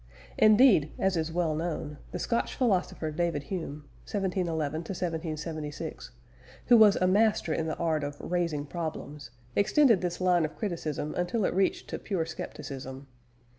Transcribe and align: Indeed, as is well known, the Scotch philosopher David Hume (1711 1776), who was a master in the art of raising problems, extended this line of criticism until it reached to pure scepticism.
Indeed, 0.39 0.93
as 0.97 1.15
is 1.15 1.31
well 1.31 1.53
known, 1.53 1.99
the 2.09 2.17
Scotch 2.17 2.55
philosopher 2.55 3.11
David 3.11 3.43
Hume 3.43 3.85
(1711 4.09 4.79
1776), 4.79 6.09
who 6.69 6.75
was 6.77 6.95
a 6.95 7.05
master 7.05 7.53
in 7.53 7.67
the 7.67 7.77
art 7.77 8.03
of 8.03 8.19
raising 8.19 8.65
problems, 8.65 9.29
extended 9.55 10.01
this 10.01 10.19
line 10.19 10.43
of 10.43 10.57
criticism 10.57 11.13
until 11.13 11.45
it 11.45 11.53
reached 11.53 11.87
to 11.91 11.99
pure 11.99 12.25
scepticism. 12.25 13.05